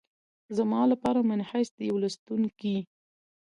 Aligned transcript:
زما 0.57 0.81
لپاره 0.91 1.19
منحیث 1.29 1.69
د 1.73 1.79
یوه 1.89 1.99
لوستونکي 2.03 2.75